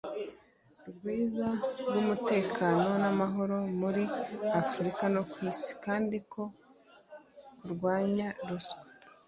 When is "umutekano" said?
2.01-2.85